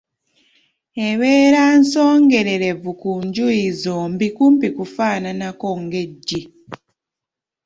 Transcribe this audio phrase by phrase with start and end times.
[1.09, 6.41] Ebeera nsongererevu ku njuyi zombi kumpi kufaananako ng'eggi.